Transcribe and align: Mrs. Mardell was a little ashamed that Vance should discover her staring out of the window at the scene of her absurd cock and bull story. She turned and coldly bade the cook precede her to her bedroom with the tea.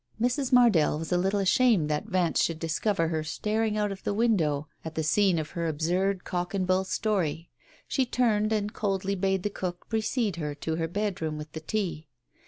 Mrs. 0.19 0.51
Mardell 0.51 0.97
was 0.97 1.11
a 1.11 1.17
little 1.19 1.39
ashamed 1.39 1.87
that 1.91 2.05
Vance 2.07 2.41
should 2.41 2.57
discover 2.57 3.09
her 3.09 3.23
staring 3.23 3.77
out 3.77 3.91
of 3.91 4.01
the 4.03 4.15
window 4.15 4.67
at 4.83 4.95
the 4.95 5.03
scene 5.03 5.37
of 5.37 5.51
her 5.51 5.67
absurd 5.67 6.23
cock 6.23 6.55
and 6.55 6.65
bull 6.65 6.83
story. 6.83 7.51
She 7.87 8.07
turned 8.07 8.51
and 8.51 8.73
coldly 8.73 9.13
bade 9.13 9.43
the 9.43 9.51
cook 9.51 9.87
precede 9.89 10.37
her 10.37 10.55
to 10.55 10.77
her 10.77 10.87
bedroom 10.87 11.37
with 11.37 11.51
the 11.51 11.59
tea. 11.59 12.07